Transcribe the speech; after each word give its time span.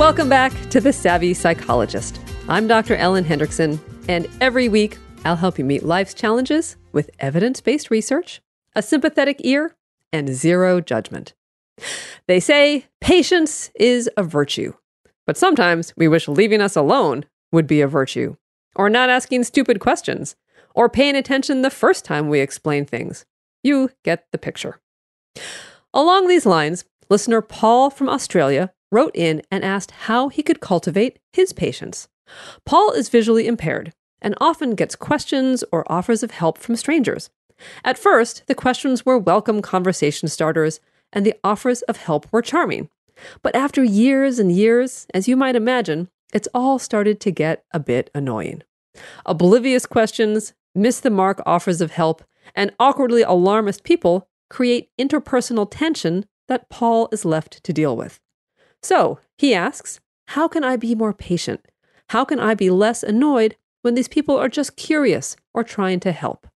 Welcome 0.00 0.30
back 0.30 0.54
to 0.70 0.80
The 0.80 0.94
Savvy 0.94 1.34
Psychologist. 1.34 2.22
I'm 2.48 2.66
Dr. 2.66 2.96
Ellen 2.96 3.22
Hendriksen, 3.22 3.78
and 4.08 4.26
every 4.40 4.66
week 4.66 4.96
I'll 5.26 5.36
help 5.36 5.58
you 5.58 5.64
meet 5.66 5.82
life's 5.82 6.14
challenges 6.14 6.78
with 6.90 7.10
evidence 7.18 7.60
based 7.60 7.90
research, 7.90 8.40
a 8.74 8.80
sympathetic 8.80 9.44
ear, 9.44 9.76
and 10.10 10.30
zero 10.30 10.80
judgment. 10.80 11.34
They 12.26 12.40
say 12.40 12.86
patience 13.02 13.70
is 13.74 14.08
a 14.16 14.22
virtue, 14.22 14.72
but 15.26 15.36
sometimes 15.36 15.92
we 15.98 16.08
wish 16.08 16.28
leaving 16.28 16.62
us 16.62 16.76
alone 16.76 17.26
would 17.52 17.66
be 17.66 17.82
a 17.82 17.86
virtue, 17.86 18.36
or 18.74 18.88
not 18.88 19.10
asking 19.10 19.44
stupid 19.44 19.80
questions, 19.80 20.34
or 20.74 20.88
paying 20.88 21.14
attention 21.14 21.60
the 21.60 21.68
first 21.68 22.06
time 22.06 22.30
we 22.30 22.40
explain 22.40 22.86
things. 22.86 23.26
You 23.62 23.90
get 24.02 24.24
the 24.32 24.38
picture. 24.38 24.80
Along 25.92 26.26
these 26.26 26.46
lines, 26.46 26.86
listener 27.10 27.42
Paul 27.42 27.90
from 27.90 28.08
Australia 28.08 28.72
wrote 28.90 29.14
in 29.14 29.42
and 29.50 29.64
asked 29.64 29.90
how 29.92 30.28
he 30.28 30.42
could 30.42 30.60
cultivate 30.60 31.18
his 31.32 31.52
patience. 31.52 32.08
Paul 32.64 32.92
is 32.92 33.08
visually 33.08 33.46
impaired 33.46 33.92
and 34.22 34.34
often 34.40 34.74
gets 34.74 34.96
questions 34.96 35.64
or 35.72 35.90
offers 35.90 36.22
of 36.22 36.30
help 36.30 36.58
from 36.58 36.76
strangers. 36.76 37.30
At 37.84 37.98
first, 37.98 38.46
the 38.46 38.54
questions 38.54 39.04
were 39.04 39.18
welcome 39.18 39.62
conversation 39.62 40.28
starters, 40.28 40.80
and 41.12 41.26
the 41.26 41.34
offers 41.42 41.82
of 41.82 41.98
help 41.98 42.26
were 42.32 42.42
charming. 42.42 42.88
But 43.42 43.54
after 43.54 43.84
years 43.84 44.38
and 44.38 44.50
years, 44.50 45.06
as 45.12 45.28
you 45.28 45.36
might 45.36 45.56
imagine, 45.56 46.08
it's 46.32 46.48
all 46.54 46.78
started 46.78 47.20
to 47.20 47.30
get 47.30 47.64
a 47.72 47.80
bit 47.80 48.10
annoying. 48.14 48.62
Oblivious 49.26 49.86
questions, 49.86 50.54
miss 50.74 51.00
the 51.00 51.10
mark 51.10 51.42
offers 51.44 51.80
of 51.80 51.92
help, 51.92 52.22
and 52.54 52.72
awkwardly 52.78 53.22
alarmist 53.22 53.84
people 53.84 54.28
create 54.48 54.90
interpersonal 54.98 55.68
tension 55.70 56.24
that 56.48 56.68
Paul 56.68 57.08
is 57.12 57.24
left 57.24 57.62
to 57.64 57.72
deal 57.72 57.96
with. 57.96 58.20
So 58.82 59.18
he 59.36 59.54
asks, 59.54 60.00
How 60.28 60.48
can 60.48 60.64
I 60.64 60.76
be 60.76 60.94
more 60.94 61.12
patient? 61.12 61.66
How 62.08 62.24
can 62.24 62.40
I 62.40 62.54
be 62.54 62.70
less 62.70 63.02
annoyed 63.02 63.56
when 63.82 63.94
these 63.94 64.08
people 64.08 64.36
are 64.36 64.48
just 64.48 64.76
curious 64.76 65.36
or 65.54 65.62
trying 65.62 66.00
to 66.00 66.12
help? 66.12 66.46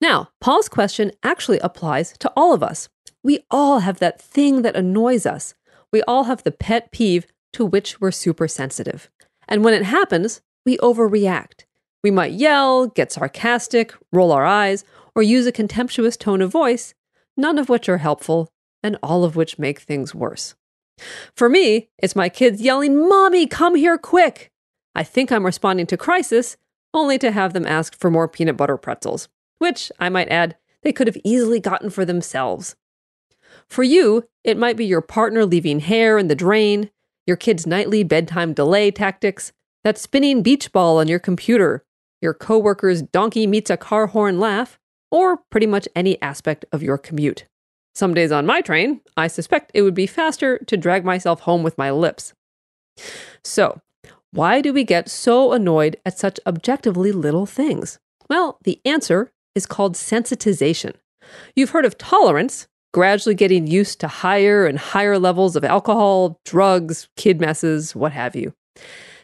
Now, 0.00 0.30
Paul's 0.40 0.68
question 0.68 1.12
actually 1.22 1.58
applies 1.58 2.16
to 2.18 2.32
all 2.36 2.54
of 2.54 2.62
us. 2.62 2.88
We 3.22 3.40
all 3.50 3.80
have 3.80 3.98
that 3.98 4.20
thing 4.20 4.62
that 4.62 4.76
annoys 4.76 5.26
us. 5.26 5.54
We 5.92 6.02
all 6.02 6.24
have 6.24 6.44
the 6.44 6.52
pet 6.52 6.92
peeve 6.92 7.26
to 7.54 7.66
which 7.66 8.00
we're 8.00 8.10
super 8.10 8.46
sensitive. 8.46 9.10
And 9.48 9.64
when 9.64 9.74
it 9.74 9.84
happens, 9.84 10.40
we 10.64 10.78
overreact. 10.78 11.64
We 12.04 12.10
might 12.10 12.32
yell, 12.32 12.86
get 12.86 13.10
sarcastic, 13.10 13.92
roll 14.12 14.30
our 14.30 14.44
eyes, 14.44 14.84
or 15.14 15.22
use 15.22 15.46
a 15.46 15.52
contemptuous 15.52 16.16
tone 16.16 16.40
of 16.40 16.52
voice, 16.52 16.94
none 17.36 17.58
of 17.58 17.68
which 17.68 17.88
are 17.88 17.98
helpful, 17.98 18.48
and 18.82 18.96
all 19.02 19.24
of 19.24 19.34
which 19.34 19.58
make 19.58 19.80
things 19.80 20.14
worse. 20.14 20.54
For 21.34 21.48
me, 21.48 21.88
it's 21.98 22.16
my 22.16 22.28
kids 22.28 22.60
yelling, 22.60 23.08
Mommy, 23.08 23.46
come 23.46 23.74
here 23.74 23.98
quick! 23.98 24.50
I 24.94 25.04
think 25.04 25.30
I'm 25.30 25.46
responding 25.46 25.86
to 25.86 25.96
crisis, 25.96 26.56
only 26.92 27.18
to 27.18 27.30
have 27.30 27.52
them 27.52 27.66
ask 27.66 27.96
for 27.96 28.10
more 28.10 28.28
peanut 28.28 28.56
butter 28.56 28.76
pretzels, 28.76 29.28
which, 29.58 29.92
I 29.98 30.08
might 30.08 30.28
add, 30.28 30.56
they 30.82 30.92
could 30.92 31.06
have 31.06 31.18
easily 31.24 31.60
gotten 31.60 31.90
for 31.90 32.04
themselves. 32.04 32.76
For 33.68 33.82
you, 33.82 34.28
it 34.44 34.56
might 34.56 34.76
be 34.76 34.86
your 34.86 35.00
partner 35.00 35.44
leaving 35.44 35.80
hair 35.80 36.18
in 36.18 36.28
the 36.28 36.34
drain, 36.34 36.90
your 37.26 37.36
kid's 37.36 37.66
nightly 37.66 38.02
bedtime 38.02 38.54
delay 38.54 38.90
tactics, 38.90 39.52
that 39.84 39.98
spinning 39.98 40.42
beach 40.42 40.72
ball 40.72 40.98
on 40.98 41.08
your 41.08 41.18
computer, 41.18 41.84
your 42.20 42.34
coworker's 42.34 43.02
donkey 43.02 43.46
meets 43.46 43.70
a 43.70 43.76
car 43.76 44.08
horn 44.08 44.40
laugh, 44.40 44.78
or 45.10 45.36
pretty 45.50 45.66
much 45.66 45.88
any 45.94 46.20
aspect 46.20 46.64
of 46.72 46.82
your 46.82 46.98
commute. 46.98 47.46
Some 47.98 48.14
days 48.14 48.30
on 48.30 48.46
my 48.46 48.60
train, 48.60 49.00
I 49.16 49.26
suspect 49.26 49.72
it 49.74 49.82
would 49.82 49.92
be 49.92 50.06
faster 50.06 50.58
to 50.68 50.76
drag 50.76 51.04
myself 51.04 51.40
home 51.40 51.64
with 51.64 51.76
my 51.76 51.90
lips. 51.90 52.32
So, 53.42 53.80
why 54.30 54.60
do 54.60 54.72
we 54.72 54.84
get 54.84 55.08
so 55.08 55.50
annoyed 55.52 55.96
at 56.06 56.16
such 56.16 56.38
objectively 56.46 57.10
little 57.10 57.44
things? 57.44 57.98
Well, 58.30 58.60
the 58.62 58.80
answer 58.84 59.32
is 59.56 59.66
called 59.66 59.96
sensitization. 59.96 60.94
You've 61.56 61.70
heard 61.70 61.84
of 61.84 61.98
tolerance, 61.98 62.68
gradually 62.94 63.34
getting 63.34 63.66
used 63.66 63.98
to 63.98 64.06
higher 64.06 64.64
and 64.64 64.78
higher 64.78 65.18
levels 65.18 65.56
of 65.56 65.64
alcohol, 65.64 66.38
drugs, 66.44 67.08
kid 67.16 67.40
messes, 67.40 67.96
what 67.96 68.12
have 68.12 68.36
you. 68.36 68.54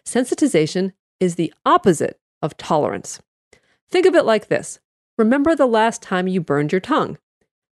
Sensitization 0.05 0.95
is 1.21 1.37
the 1.37 1.55
opposite 1.65 2.19
of 2.43 2.57
tolerance. 2.57 3.21
Think 3.89 4.05
of 4.05 4.17
it 4.17 4.25
like 4.25 4.49
this 4.49 4.81
Remember 5.17 5.55
the 5.55 5.67
last 5.67 6.03
time 6.03 6.27
you 6.27 6.41
burned 6.41 6.73
your 6.73 6.81
tongue? 6.81 7.19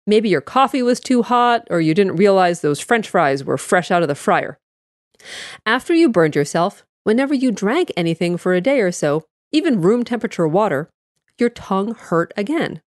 Maybe 0.07 0.29
your 0.29 0.41
coffee 0.41 0.83
was 0.83 1.01
too 1.01 1.23
hot, 1.23 1.67
or 1.71 1.81
you 1.81 1.95
didn't 1.95 2.17
realize 2.17 2.61
those 2.61 2.81
french 2.81 3.09
fries 3.09 3.45
were 3.45 3.59
fresh 3.59 3.91
out 3.91 4.03
of 4.03 4.09
the 4.09 4.15
fryer. 4.15 4.59
After 5.65 5.95
you 5.95 6.09
burned 6.09 6.35
yourself, 6.35 6.85
whenever 7.05 7.35
you 7.35 7.53
drank 7.53 7.93
anything 7.97 8.37
for 8.37 8.55
a 8.55 8.61
day 8.61 8.81
or 8.81 8.91
so, 8.91 9.25
even 9.53 9.81
room 9.81 10.03
temperature 10.05 10.49
water, 10.49 10.91
your 11.39 11.51
tongue 11.51 11.95
hurt 11.95 12.33
again. 12.37 12.81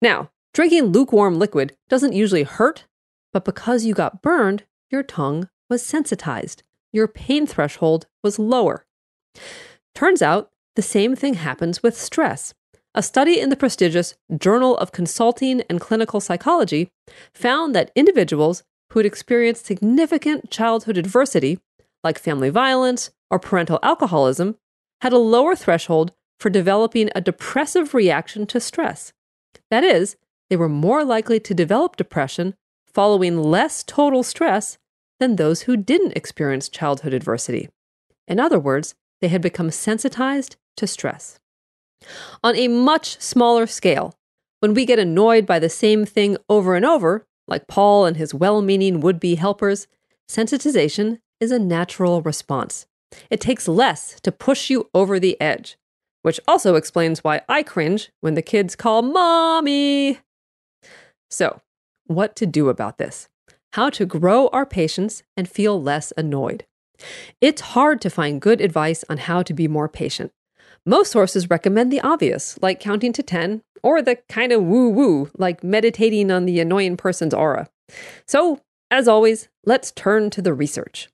Now, 0.00 0.30
drinking 0.52 0.86
lukewarm 0.86 1.38
liquid 1.38 1.76
doesn't 1.88 2.12
usually 2.12 2.44
hurt, 2.44 2.84
but 3.32 3.44
because 3.44 3.84
you 3.84 3.94
got 3.94 4.22
burned, 4.22 4.64
your 4.90 5.02
tongue 5.02 5.48
was 5.68 5.82
sensitized. 5.84 6.62
Your 6.92 7.08
pain 7.08 7.46
threshold 7.46 8.06
was 8.22 8.38
lower. 8.38 8.84
Turns 9.94 10.22
out 10.22 10.50
the 10.76 10.82
same 10.82 11.16
thing 11.16 11.34
happens 11.34 11.82
with 11.82 11.98
stress. 11.98 12.54
A 12.96 13.02
study 13.02 13.40
in 13.40 13.48
the 13.48 13.56
prestigious 13.56 14.14
Journal 14.38 14.76
of 14.76 14.92
Consulting 14.92 15.62
and 15.62 15.80
Clinical 15.80 16.20
Psychology 16.20 16.90
found 17.34 17.74
that 17.74 17.90
individuals 17.96 18.62
who 18.90 19.00
had 19.00 19.06
experienced 19.06 19.66
significant 19.66 20.48
childhood 20.48 20.96
adversity, 20.96 21.58
like 22.04 22.20
family 22.20 22.50
violence 22.50 23.10
or 23.32 23.40
parental 23.40 23.80
alcoholism, 23.82 24.56
had 25.00 25.12
a 25.12 25.18
lower 25.18 25.56
threshold 25.56 26.12
for 26.38 26.50
developing 26.50 27.10
a 27.14 27.20
depressive 27.20 27.94
reaction 27.94 28.46
to 28.46 28.60
stress. 28.60 29.12
That 29.70 29.82
is, 29.82 30.16
they 30.48 30.56
were 30.56 30.68
more 30.68 31.04
likely 31.04 31.40
to 31.40 31.54
develop 31.54 31.96
depression 31.96 32.54
following 32.86 33.42
less 33.42 33.82
total 33.82 34.22
stress 34.22 34.78
than 35.18 35.34
those 35.34 35.62
who 35.62 35.76
didn't 35.76 36.16
experience 36.16 36.68
childhood 36.68 37.12
adversity. 37.12 37.70
In 38.28 38.38
other 38.38 38.60
words, 38.60 38.94
they 39.20 39.28
had 39.28 39.42
become 39.42 39.72
sensitized 39.72 40.54
to 40.76 40.86
stress. 40.86 41.40
On 42.42 42.54
a 42.56 42.68
much 42.68 43.20
smaller 43.20 43.66
scale, 43.66 44.14
when 44.60 44.74
we 44.74 44.86
get 44.86 44.98
annoyed 44.98 45.46
by 45.46 45.58
the 45.58 45.68
same 45.68 46.04
thing 46.04 46.36
over 46.48 46.74
and 46.74 46.84
over, 46.84 47.26
like 47.46 47.68
Paul 47.68 48.06
and 48.06 48.16
his 48.16 48.34
well 48.34 48.62
meaning 48.62 49.00
would 49.00 49.20
be 49.20 49.34
helpers, 49.34 49.86
sensitization 50.28 51.20
is 51.40 51.50
a 51.50 51.58
natural 51.58 52.22
response. 52.22 52.86
It 53.30 53.40
takes 53.40 53.68
less 53.68 54.18
to 54.20 54.32
push 54.32 54.70
you 54.70 54.88
over 54.94 55.20
the 55.20 55.40
edge, 55.40 55.76
which 56.22 56.40
also 56.48 56.74
explains 56.74 57.22
why 57.22 57.42
I 57.48 57.62
cringe 57.62 58.10
when 58.20 58.34
the 58.34 58.42
kids 58.42 58.76
call 58.76 59.02
mommy. 59.02 60.20
So, 61.30 61.60
what 62.06 62.36
to 62.36 62.46
do 62.46 62.68
about 62.68 62.98
this? 62.98 63.28
How 63.72 63.90
to 63.90 64.06
grow 64.06 64.48
our 64.48 64.66
patience 64.66 65.22
and 65.36 65.48
feel 65.48 65.80
less 65.80 66.12
annoyed. 66.16 66.64
It's 67.40 67.60
hard 67.60 68.00
to 68.02 68.10
find 68.10 68.40
good 68.40 68.60
advice 68.60 69.04
on 69.08 69.18
how 69.18 69.42
to 69.42 69.52
be 69.52 69.68
more 69.68 69.88
patient. 69.88 70.32
Most 70.86 71.10
sources 71.12 71.48
recommend 71.48 71.90
the 71.90 72.00
obvious, 72.00 72.58
like 72.60 72.80
counting 72.80 73.12
to 73.14 73.22
10, 73.22 73.62
or 73.82 74.02
the 74.02 74.16
kind 74.28 74.52
of 74.52 74.62
woo 74.62 74.90
woo, 74.90 75.30
like 75.36 75.64
meditating 75.64 76.30
on 76.30 76.44
the 76.44 76.60
annoying 76.60 76.96
person's 76.96 77.34
aura. 77.34 77.68
So, 78.26 78.60
as 78.90 79.08
always, 79.08 79.48
let's 79.64 79.92
turn 79.92 80.30
to 80.30 80.42
the 80.42 80.54
research. 80.54 81.08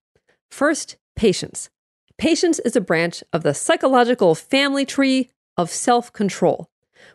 First, 0.51 0.97
patience. 1.17 1.71
Patience 2.19 2.59
is 2.61 2.77
a 2.77 2.81
branch 2.81 3.23
of 3.33 3.43
the 3.43 3.55
psychological 3.55 4.35
family 4.35 4.85
tree 4.85 5.31
of 5.57 5.71
self 5.71 6.13
control, 6.13 6.69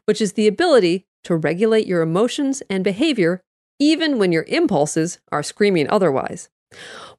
which 0.06 0.22
is 0.22 0.34
the 0.34 0.48
ability 0.48 1.06
to 1.26 1.36
regulate 1.36 1.88
your 1.88 2.02
emotions 2.02 2.64
and 2.70 2.84
behavior 2.84 3.42
even 3.80 4.18
when 4.18 4.32
your 4.32 4.46
impulses 4.48 5.20
are 5.32 5.44
screaming 5.44 5.90
otherwise. 5.90 6.50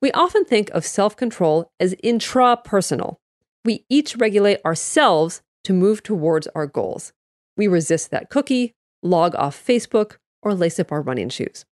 We 0.00 0.11
often 0.12 0.44
think 0.44 0.71
of 0.71 0.85
self 0.85 1.17
control 1.17 1.71
as 1.79 1.94
intrapersonal, 2.03 3.17
we 3.67 3.85
each 3.91 4.17
regulate 4.17 4.65
ourselves 4.65 5.43
to 5.65 5.73
move 5.73 6.03
towards 6.03 6.47
our 6.55 6.67
goals. 6.67 7.13
We 7.57 7.67
resist 7.67 8.11
that 8.13 8.31
cookie, 8.31 8.75
log 9.03 9.35
off 9.35 9.63
Facebook, 9.63 10.17
or 10.43 10.55
lace 10.55 10.79
up 10.79 10.93
our 10.93 11.03
running 11.03 11.29
shoes. 11.29 11.65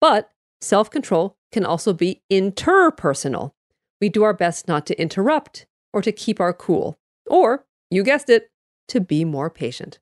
But 0.00 0.30
self 0.60 0.88
control 0.88 1.36
can 1.52 1.66
also 1.66 1.92
be 1.92 2.22
interpersonal. 2.30 3.52
We 4.00 4.08
do 4.08 4.22
our 4.22 4.32
best 4.32 4.68
not 4.68 4.86
to 4.86 5.00
interrupt 5.00 5.66
or 5.92 6.00
to 6.02 6.12
keep 6.12 6.40
our 6.40 6.52
cool, 6.52 6.98
or, 7.26 7.64
you 7.90 8.02
guessed 8.02 8.30
it, 8.30 8.50
to 8.88 9.00
be 9.00 9.24
more 9.24 9.50
patient. 9.50 9.98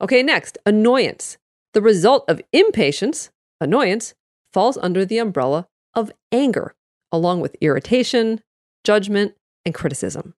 Okay, 0.00 0.22
next, 0.22 0.58
annoyance. 0.66 1.38
The 1.74 1.82
result 1.82 2.24
of 2.28 2.42
impatience, 2.52 3.30
annoyance, 3.60 4.14
falls 4.52 4.76
under 4.78 5.04
the 5.04 5.18
umbrella 5.18 5.68
of 5.94 6.12
anger, 6.30 6.74
along 7.10 7.40
with 7.40 7.56
irritation, 7.60 8.40
judgment, 8.84 9.34
and 9.64 9.74
criticism. 9.74 10.34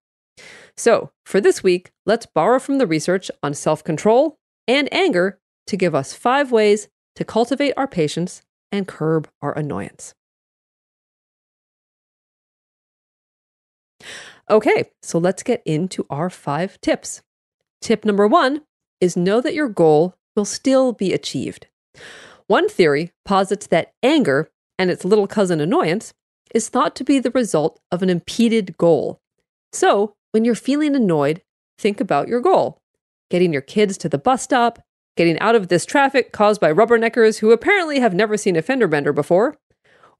So, 0.77 1.11
for 1.25 1.41
this 1.41 1.63
week, 1.63 1.93
let's 2.07 2.27
borrow 2.27 2.59
from 2.59 2.79
the 2.79 2.87
research 2.87 3.31
on 3.43 3.55
self 3.55 3.85
control 3.85 4.39
and 4.67 4.93
anger 4.93 5.39
to 5.67 5.77
give 5.77 5.95
us 5.95 6.13
five 6.13 6.51
ways 6.51 6.89
to 7.17 7.25
cultivate 7.25 7.75
our 7.77 7.87
patience 7.87 8.43
and 8.73 8.89
curb 8.89 9.29
our 9.41 9.57
annoyance. 9.57 10.15
Okay, 14.51 14.91
so 15.01 15.19
let's 15.19 15.43
get 15.43 15.63
into 15.65 16.07
our 16.11 16.29
five 16.29 16.81
tips. 16.81 17.23
Tip 17.81 18.05
number 18.05 18.27
one 18.27 18.63
is 19.01 19.17
know 19.17 19.41
that 19.41 19.55
your 19.55 19.69
goal 19.69 20.17
will 20.37 20.45
still 20.45 20.93
be 20.93 21.13
achieved. 21.13 21.69
One 22.47 22.69
theory 22.69 23.13
posits 23.25 23.67
that 23.69 23.93
anger 24.03 24.51
and 24.79 24.91
its 24.91 25.05
little 25.05 25.27
cousin 25.27 25.61
annoyance 25.61 26.13
is 26.55 26.69
thought 26.69 26.97
to 26.97 27.05
be 27.05 27.19
the 27.19 27.33
result 27.33 27.81
of 27.93 28.03
an 28.03 28.09
impeded 28.09 28.79
goal. 28.79 29.21
So, 29.73 30.15
when 30.33 30.45
you're 30.45 30.55
feeling 30.55 30.97
annoyed, 30.97 31.43
think 31.79 32.01
about 32.01 32.29
your 32.29 32.41
goal 32.41 32.81
getting 33.31 33.53
your 33.53 33.63
kids 33.63 33.99
to 33.99 34.09
the 34.09 34.19
bus 34.19 34.43
stop, 34.43 34.79
getting 35.17 35.37
out 35.41 35.57
of 35.57 35.67
this 35.67 35.85
traffic 35.85 36.31
caused 36.31 36.61
by 36.61 36.73
rubberneckers 36.73 37.39
who 37.39 37.51
apparently 37.51 37.99
have 37.99 38.15
never 38.15 38.37
seen 38.37 38.55
a 38.55 38.63
fender 38.63 38.87
bender 38.87 39.13
before, 39.13 39.57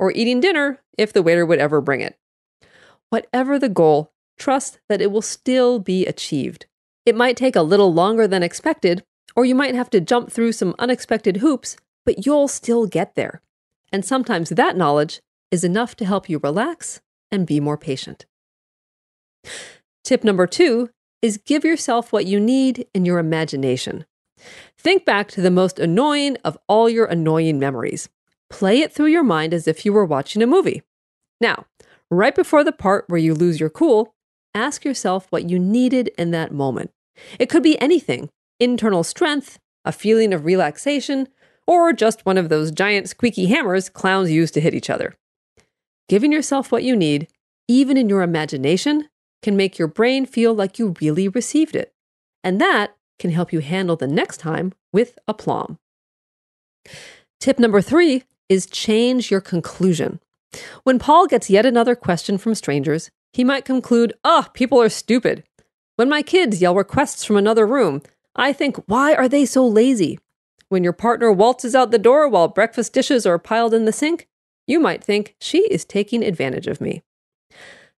or 0.01 0.11
eating 0.13 0.41
dinner 0.41 0.81
if 0.99 1.13
the 1.13 1.23
waiter 1.23 1.47
would 1.47 1.59
ever 1.59 1.81
bring 1.81 2.01
it. 2.01 2.19
Whatever 3.11 3.59
the 3.59 3.69
goal, 3.69 4.13
trust 4.37 4.81
that 4.89 5.01
it 5.01 5.13
will 5.13 5.23
still 5.23 5.79
be 5.79 6.05
achieved. 6.07 6.67
It 7.07 7.15
might 7.15 7.37
take 7.37 7.55
a 7.55 7.63
little 7.63 7.93
longer 7.93 8.27
than 8.27 8.43
expected, 8.43 9.05
or 9.37 9.45
you 9.45 9.55
might 9.55 9.75
have 9.75 9.91
to 9.91 10.01
jump 10.01 10.33
through 10.33 10.53
some 10.53 10.75
unexpected 10.79 11.37
hoops, 11.37 11.77
but 12.05 12.27
you'll 12.27 12.49
still 12.49 12.87
get 12.87 13.15
there. 13.15 13.43
And 13.93 14.05
sometimes 14.05 14.49
that 14.49 14.77
knowledge 14.77 15.21
is 15.55 15.63
enough 15.63 15.95
to 15.95 16.05
help 16.05 16.29
you 16.29 16.41
relax 16.43 17.01
and 17.31 17.47
be 17.47 17.61
more 17.61 17.79
patient. 17.79 18.27
Tip 20.03 20.25
number 20.25 20.49
two 20.49 20.91
is 21.23 21.39
give 21.39 21.65
yourself 21.65 22.13
what 22.13 22.27
you 22.27 22.41
need 22.41 22.89
in 22.93 23.05
your 23.05 23.21
imagination. 23.21 24.05
Think 24.77 25.05
back 25.05 25.29
to 25.29 25.41
the 25.41 25.53
most 25.53 25.79
annoying 25.79 26.37
of 26.45 26.59
all 26.69 26.89
your 26.91 27.07
annoying 27.07 27.61
memories. 27.61 28.09
Play 28.51 28.81
it 28.81 28.93
through 28.93 29.07
your 29.07 29.23
mind 29.23 29.55
as 29.55 29.69
if 29.69 29.87
you 29.87 29.93
were 29.93 30.05
watching 30.05 30.43
a 30.43 30.47
movie. 30.47 30.83
Now, 31.41 31.67
right 32.11 32.35
before 32.35 32.65
the 32.65 32.73
part 32.73 33.05
where 33.07 33.21
you 33.21 33.33
lose 33.33 33.61
your 33.61 33.71
cool, 33.71 34.13
ask 34.57 34.85
yourself 34.85 35.29
what 35.31 35.49
you 35.49 35.61
needed 35.61 36.11
in 36.19 36.33
that 36.33 36.53
moment. 36.53 36.91
It 37.39 37.49
could 37.49 37.63
be 37.63 37.81
anything 37.81 38.29
internal 38.59 39.05
strength, 39.05 39.61
a 39.85 39.93
feeling 39.93 40.33
of 40.33 40.45
relaxation, 40.45 41.29
or 41.65 41.93
just 41.93 42.27
one 42.27 42.39
of 42.39 42.49
those 42.49 42.73
giant 42.73 43.09
squeaky 43.09 43.47
hammers 43.47 43.89
clowns 43.89 44.33
use 44.33 44.51
to 44.51 44.61
hit 44.61 44.75
each 44.75 44.91
other. 44.91 45.15
Giving 46.09 46.33
yourself 46.33 46.71
what 46.71 46.83
you 46.83 46.95
need, 46.97 47.29
even 47.69 47.97
in 47.97 48.09
your 48.09 48.23
imagination, 48.23 49.09
can 49.43 49.57
make 49.57 49.79
your 49.79 49.89
brain 49.89 50.27
feel 50.27 50.55
like 50.55 50.79
you 50.79 50.95
really 51.01 51.29
received 51.29 51.77
it. 51.77 51.95
And 52.43 52.61
that 52.61 52.97
can 53.19 53.31
help 53.31 53.53
you 53.53 53.61
handle 53.61 53.97
the 53.97 54.07
next 54.07 54.39
time 54.39 54.73
with 54.93 55.19
aplomb. 55.27 55.79
Tip 57.41 57.59
number 57.59 57.81
three 57.81 58.25
is 58.49 58.67
change 58.67 59.31
your 59.31 59.41
conclusion. 59.41 60.21
When 60.83 60.99
Paul 60.99 61.27
gets 61.27 61.51
yet 61.51 61.67
another 61.67 61.95
question 61.95 62.39
from 62.39 62.55
strangers, 62.55 63.11
he 63.33 63.45
might 63.45 63.65
conclude, 63.65 64.15
Oh, 64.25 64.47
people 64.55 64.81
are 64.81 64.89
stupid. 64.89 65.45
When 65.97 66.09
my 66.09 66.23
kids 66.23 66.61
yell 66.61 66.75
requests 66.75 67.25
from 67.25 67.37
another 67.37 67.67
room, 67.67 68.03
I 68.37 68.53
think, 68.53 68.77
Why 68.87 69.15
are 69.15 69.29
they 69.29 69.47
so 69.47 69.67
lazy? 69.67 70.19
When 70.69 70.85
your 70.85 70.93
partner 70.93 71.33
waltzes 71.33 71.75
out 71.75 71.91
the 71.91 71.99
door 71.99 72.29
while 72.29 72.49
breakfast 72.49 72.93
dishes 72.93 73.27
are 73.27 73.39
piled 73.39 73.75
in 73.75 73.85
the 73.85 73.93
sink, 73.93 74.29
you 74.67 74.81
might 74.81 75.03
think 75.03 75.35
she 75.41 75.67
is 75.69 75.85
taking 75.85 76.23
advantage 76.23 76.67
of 76.67 76.81
me. 76.81 77.03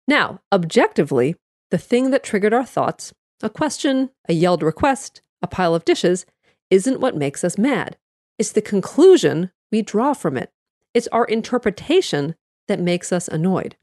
Now, 0.09 0.41
objectively, 0.53 1.37
the 1.71 1.79
thing 1.79 2.11
that 2.11 2.23
triggered 2.23 2.55
our 2.55 2.65
thoughts, 2.65 3.13
a 3.43 3.51
question, 3.51 4.11
a 4.29 4.33
yelled 4.33 4.63
request, 4.63 5.21
a 5.43 5.47
pile 5.47 5.75
of 5.75 5.85
dishes, 5.85 6.27
isn't 6.71 7.01
what 7.01 7.17
makes 7.17 7.45
us 7.45 7.59
mad. 7.59 7.97
It's 8.39 8.53
the 8.53 8.63
conclusion 8.63 9.51
we 9.73 9.83
draw 9.83 10.13
from 10.13 10.37
it. 10.37 10.51
It's 10.95 11.09
our 11.09 11.25
interpretation 11.25 12.35
that 12.69 12.81
makes 12.81 13.13
us 13.13 13.29
annoyed. 13.29 13.77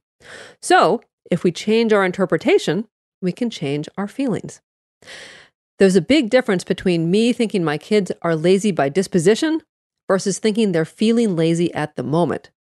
So, 0.61 1.01
if 1.29 1.43
we 1.43 1.51
change 1.51 1.93
our 1.93 2.05
interpretation, 2.05 2.87
we 3.21 3.31
can 3.31 3.49
change 3.49 3.87
our 3.97 4.07
feelings. 4.07 4.61
There's 5.79 5.95
a 5.95 6.01
big 6.01 6.29
difference 6.29 6.63
between 6.63 7.11
me 7.11 7.33
thinking 7.33 7.63
my 7.63 7.77
kids 7.77 8.11
are 8.21 8.35
lazy 8.35 8.71
by 8.71 8.89
disposition 8.89 9.61
versus 10.07 10.39
thinking 10.39 10.71
they're 10.71 10.85
feeling 10.85 11.35
lazy 11.35 11.73
at 11.73 11.95
the 11.95 12.03
moment. 12.03 12.51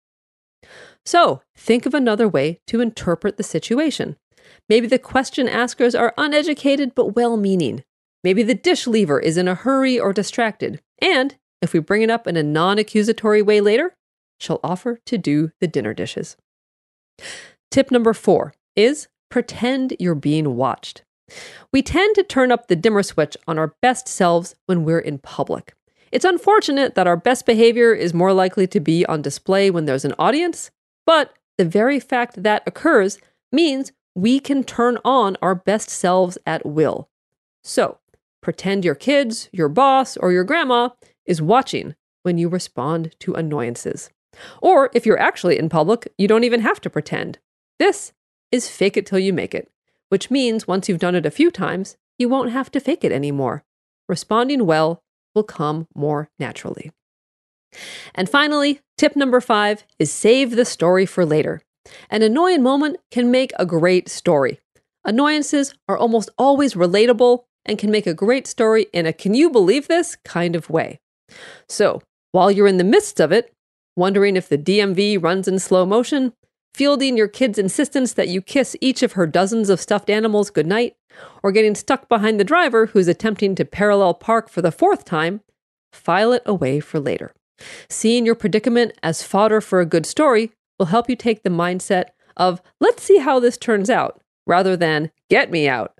So, 1.05 1.41
think 1.55 1.85
of 1.85 1.93
another 1.93 2.27
way 2.27 2.59
to 2.67 2.81
interpret 2.81 3.37
the 3.37 3.43
situation. 3.43 4.15
Maybe 4.69 4.87
the 4.87 4.99
question 4.99 5.47
askers 5.47 5.95
are 5.95 6.13
uneducated 6.17 6.95
but 6.95 7.15
well 7.15 7.37
meaning. 7.37 7.83
Maybe 8.23 8.43
the 8.43 8.55
dish 8.55 8.87
leaver 8.87 9.19
is 9.19 9.37
in 9.37 9.47
a 9.47 9.55
hurry 9.55 9.99
or 9.99 10.13
distracted. 10.13 10.81
And 11.01 11.35
if 11.61 11.73
we 11.73 11.79
bring 11.79 12.01
it 12.01 12.09
up 12.09 12.27
in 12.27 12.37
a 12.37 12.43
non 12.43 12.79
accusatory 12.79 13.41
way 13.41 13.59
later, 13.59 13.95
she'll 14.39 14.61
offer 14.63 14.99
to 15.05 15.17
do 15.17 15.51
the 15.59 15.67
dinner 15.67 15.93
dishes. 15.93 16.37
Tip 17.69 17.91
number 17.91 18.13
four 18.13 18.53
is 18.75 19.07
pretend 19.29 19.95
you're 19.99 20.15
being 20.15 20.55
watched. 20.55 21.03
We 21.71 21.81
tend 21.81 22.15
to 22.15 22.23
turn 22.23 22.51
up 22.51 22.67
the 22.67 22.75
dimmer 22.75 23.03
switch 23.03 23.35
on 23.47 23.57
our 23.57 23.73
best 23.81 24.07
selves 24.07 24.55
when 24.65 24.83
we're 24.83 24.99
in 24.99 25.17
public. 25.17 25.73
It's 26.11 26.25
unfortunate 26.25 26.95
that 26.95 27.07
our 27.07 27.17
best 27.17 27.45
behavior 27.45 27.93
is 27.93 28.13
more 28.13 28.33
likely 28.33 28.67
to 28.67 28.79
be 28.79 29.05
on 29.07 29.21
display 29.21 29.71
when 29.71 29.85
there's 29.85 30.05
an 30.05 30.13
audience, 30.19 30.69
but 31.05 31.33
the 31.57 31.65
very 31.65 31.99
fact 31.99 32.43
that 32.43 32.63
occurs 32.65 33.19
means 33.51 33.91
we 34.15 34.39
can 34.39 34.63
turn 34.63 34.97
on 35.03 35.37
our 35.41 35.55
best 35.55 35.89
selves 35.89 36.37
at 36.45 36.65
will. 36.65 37.09
So, 37.63 37.99
pretend 38.41 38.85
your 38.85 38.95
kids, 38.95 39.49
your 39.51 39.69
boss, 39.69 40.17
or 40.17 40.31
your 40.31 40.43
grandma 40.43 40.89
is 41.25 41.41
watching 41.41 41.95
when 42.23 42.37
you 42.37 42.49
respond 42.49 43.15
to 43.19 43.33
annoyances. 43.33 44.09
Or 44.61 44.89
if 44.93 45.05
you're 45.05 45.19
actually 45.19 45.57
in 45.59 45.69
public, 45.69 46.11
you 46.17 46.27
don't 46.27 46.43
even 46.43 46.61
have 46.61 46.81
to 46.81 46.89
pretend. 46.89 47.39
This 47.79 48.13
is 48.51 48.69
fake 48.69 48.97
it 48.97 49.05
till 49.05 49.19
you 49.19 49.33
make 49.33 49.53
it 49.53 49.69
which 50.13 50.29
means 50.29 50.67
once 50.67 50.87
you've 50.87 50.99
done 50.99 51.15
it 51.15 51.25
a 51.25 51.31
few 51.31 51.49
times, 51.49 51.97
you 52.19 52.29
won't 52.29 52.51
have 52.51 52.69
to 52.69 52.79
fake 52.79 53.03
it 53.03 53.11
anymore. 53.11 53.63
Responding 54.07 54.63
well 54.67 55.01
will 55.33 55.41
come 55.41 55.87
more 55.95 56.29
naturally. 56.37 56.91
And 58.15 58.29
finally, 58.29 58.81
tip 58.97 59.15
number 59.15 59.41
five 59.41 59.83
is 59.99 60.11
save 60.11 60.55
the 60.55 60.65
story 60.65 61.05
for 61.05 61.25
later. 61.25 61.61
An 62.09 62.21
annoying 62.21 62.63
moment 62.63 62.97
can 63.11 63.31
make 63.31 63.51
a 63.57 63.65
great 63.65 64.09
story. 64.09 64.59
Annoyances 65.05 65.73
are 65.87 65.97
almost 65.97 66.29
always 66.37 66.75
relatable 66.75 67.43
and 67.65 67.77
can 67.77 67.91
make 67.91 68.07
a 68.07 68.13
great 68.13 68.47
story 68.47 68.87
in 68.93 69.05
a 69.05 69.13
can 69.13 69.33
you 69.33 69.49
believe 69.49 69.87
this 69.87 70.15
kind 70.23 70.55
of 70.55 70.69
way. 70.69 70.99
So, 71.67 72.01
while 72.31 72.51
you're 72.51 72.67
in 72.67 72.77
the 72.77 72.83
midst 72.83 73.19
of 73.19 73.31
it, 73.31 73.53
wondering 73.95 74.35
if 74.35 74.49
the 74.49 74.57
DMV 74.57 75.21
runs 75.21 75.47
in 75.47 75.59
slow 75.59 75.85
motion, 75.85 76.33
fielding 76.73 77.15
your 77.15 77.27
kid's 77.27 77.59
insistence 77.59 78.13
that 78.13 78.27
you 78.27 78.41
kiss 78.41 78.75
each 78.81 79.03
of 79.03 79.13
her 79.13 79.27
dozens 79.27 79.69
of 79.69 79.79
stuffed 79.79 80.09
animals 80.09 80.49
goodnight, 80.49 80.95
or 81.43 81.51
getting 81.51 81.75
stuck 81.75 82.09
behind 82.09 82.39
the 82.39 82.43
driver 82.43 82.87
who's 82.87 83.07
attempting 83.07 83.55
to 83.55 83.65
parallel 83.65 84.13
park 84.13 84.49
for 84.49 84.61
the 84.61 84.71
fourth 84.71 85.05
time, 85.05 85.41
file 85.91 86.31
it 86.33 86.41
away 86.45 86.79
for 86.79 86.99
later. 86.99 87.33
Seeing 87.89 88.25
your 88.25 88.35
predicament 88.35 88.93
as 89.03 89.23
fodder 89.23 89.61
for 89.61 89.79
a 89.79 89.85
good 89.85 90.05
story 90.05 90.51
will 90.79 90.87
help 90.87 91.09
you 91.09 91.15
take 91.15 91.43
the 91.43 91.49
mindset 91.49 92.05
of, 92.35 92.61
let's 92.79 93.03
see 93.03 93.19
how 93.19 93.39
this 93.39 93.57
turns 93.57 93.89
out, 93.89 94.21
rather 94.47 94.75
than, 94.75 95.11
get 95.29 95.51
me 95.51 95.67
out. 95.67 95.93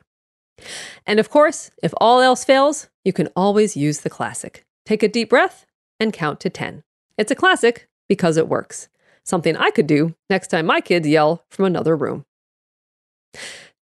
And 1.06 1.20
of 1.20 1.30
course, 1.30 1.72
if 1.82 1.94
all 1.98 2.22
else 2.22 2.44
fails, 2.44 2.90
you 3.04 3.14
can 3.14 3.30
always 3.36 3.78
use 3.78 4.02
the 4.02 4.10
classic. 4.10 4.66
Take 4.86 5.04
a 5.04 5.08
deep 5.08 5.30
breath 5.30 5.66
and 6.00 6.12
count 6.12 6.40
to 6.42 6.50
10. 6.50 6.84
It's 7.18 7.32
a 7.32 7.36
classic 7.36 7.88
because 8.08 8.38
it 8.38 8.48
works 8.48 8.90
something 9.24 9.56
I 9.56 9.70
could 9.70 9.88
do 9.88 10.16
next 10.30 10.48
time 10.48 10.66
my 10.66 10.82
kids 10.82 11.08
yell 11.08 11.46
from 11.50 11.66
another 11.66 11.96
room. 11.96 12.26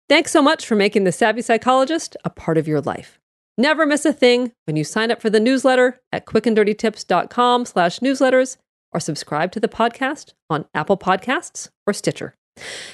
Thanks 0.09 0.33
so 0.33 0.43
much 0.43 0.67
for 0.67 0.75
making 0.75 1.05
The 1.05 1.13
Savvy 1.13 1.43
Psychologist 1.43 2.17
a 2.25 2.31
part 2.31 2.59
of 2.59 2.69
your 2.69 2.81
life. 2.81 3.20
Never 3.61 3.85
miss 3.85 4.07
a 4.07 4.13
thing 4.15 4.53
when 4.65 4.77
you 4.77 4.85
sign 4.85 5.11
up 5.11 5.21
for 5.21 5.29
the 5.29 5.39
newsletter 5.39 6.01
at 6.13 6.25
quickanddirtytips.com 6.25 7.67
slash 7.67 7.99
newsletters 7.99 8.57
or 8.91 9.01
subscribe 9.01 9.53
to 9.53 9.61
the 9.61 9.69
podcast 9.69 10.33
on 10.49 10.65
Apple 10.73 10.97
Podcasts 10.97 11.69
or 11.87 11.93
Stitcher. 11.93 12.35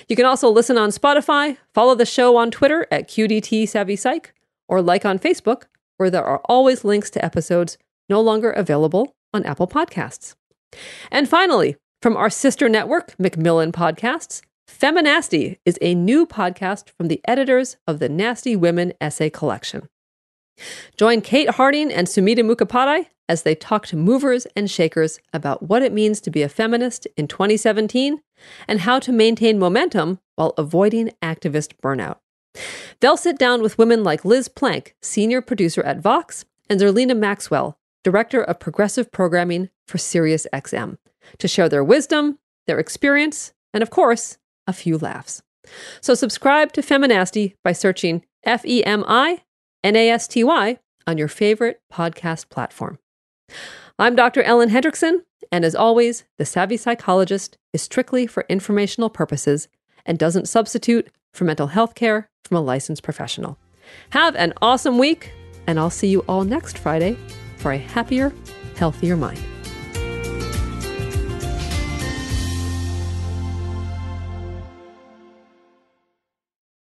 You 0.08 0.16
can 0.16 0.24
also 0.24 0.50
listen 0.50 0.76
on 0.76 0.90
Spotify, 0.90 1.58
follow 1.72 1.94
the 1.94 2.04
show 2.04 2.36
on 2.36 2.50
Twitter 2.50 2.84
at 2.90 3.08
QDT 3.08 3.68
Savvy 3.68 3.94
Psych, 3.94 4.34
or 4.66 4.82
like 4.82 5.04
on 5.04 5.20
Facebook, 5.20 5.66
where 5.98 6.10
there 6.10 6.24
are 6.24 6.40
always 6.46 6.82
links 6.82 7.10
to 7.10 7.24
episodes 7.24 7.78
no 8.08 8.20
longer 8.20 8.50
available 8.50 9.14
on 9.32 9.44
Apple 9.44 9.68
Podcasts. 9.68 10.34
And 11.12 11.28
finally, 11.28 11.76
from 12.02 12.16
our 12.16 12.28
sister 12.28 12.68
network, 12.68 13.14
Macmillan 13.20 13.70
Podcasts, 13.70 14.42
Feminasty 14.68 15.58
is 15.64 15.78
a 15.80 15.94
new 15.94 16.26
podcast 16.26 16.90
from 16.90 17.06
the 17.06 17.20
editors 17.24 17.76
of 17.86 18.00
the 18.00 18.08
Nasty 18.08 18.56
Women 18.56 18.94
essay 19.00 19.30
collection. 19.30 19.86
Join 20.96 21.20
Kate 21.20 21.50
Harding 21.50 21.92
and 21.92 22.06
Samhita 22.06 22.38
Mukhopadhyay 22.38 23.06
as 23.28 23.42
they 23.42 23.54
talk 23.54 23.86
to 23.86 23.96
movers 23.96 24.46
and 24.56 24.70
shakers 24.70 25.18
about 25.32 25.62
what 25.64 25.82
it 25.82 25.92
means 25.92 26.20
to 26.20 26.30
be 26.30 26.42
a 26.42 26.48
feminist 26.48 27.06
in 27.16 27.26
2017 27.26 28.20
and 28.68 28.80
how 28.80 28.98
to 28.98 29.12
maintain 29.12 29.58
momentum 29.58 30.20
while 30.36 30.54
avoiding 30.56 31.10
activist 31.22 31.72
burnout. 31.82 32.18
They'll 33.00 33.16
sit 33.16 33.38
down 33.38 33.62
with 33.62 33.78
women 33.78 34.02
like 34.02 34.24
Liz 34.24 34.48
Plank, 34.48 34.94
senior 35.02 35.42
producer 35.42 35.82
at 35.82 36.00
Vox, 36.00 36.44
and 36.70 36.80
Zerlina 36.80 37.16
Maxwell, 37.16 37.78
director 38.02 38.42
of 38.42 38.58
progressive 38.58 39.12
programming 39.12 39.68
for 39.86 39.98
SiriusXM 39.98 40.98
to 41.38 41.48
share 41.48 41.68
their 41.68 41.84
wisdom, 41.84 42.38
their 42.66 42.78
experience, 42.78 43.52
and 43.74 43.82
of 43.82 43.90
course, 43.90 44.38
a 44.66 44.72
few 44.72 44.96
laughs. 44.96 45.42
So 46.00 46.14
subscribe 46.14 46.72
to 46.72 46.82
Feminasty 46.82 47.54
by 47.64 47.72
searching 47.72 48.24
F 48.44 48.64
E 48.64 48.84
M 48.84 49.04
I 49.06 49.42
N 49.86 49.94
A 49.94 50.10
S 50.10 50.26
T 50.26 50.42
Y 50.42 50.80
on 51.06 51.16
your 51.16 51.28
favorite 51.28 51.80
podcast 51.92 52.48
platform. 52.48 52.98
I'm 54.00 54.16
Dr. 54.16 54.42
Ellen 54.42 54.70
Hendriksen, 54.70 55.20
and 55.52 55.64
as 55.64 55.76
always, 55.76 56.24
The 56.38 56.44
Savvy 56.44 56.76
Psychologist 56.76 57.56
is 57.72 57.82
strictly 57.82 58.26
for 58.26 58.44
informational 58.48 59.10
purposes 59.10 59.68
and 60.04 60.18
doesn't 60.18 60.48
substitute 60.48 61.08
for 61.32 61.44
mental 61.44 61.68
health 61.68 61.94
care 61.94 62.28
from 62.42 62.56
a 62.56 62.62
licensed 62.62 63.04
professional. 63.04 63.58
Have 64.10 64.34
an 64.34 64.54
awesome 64.60 64.98
week, 64.98 65.30
and 65.68 65.78
I'll 65.78 65.88
see 65.88 66.08
you 66.08 66.24
all 66.28 66.42
next 66.42 66.78
Friday 66.78 67.16
for 67.56 67.70
a 67.70 67.78
happier, 67.78 68.32
healthier 68.74 69.16
mind. 69.16 69.55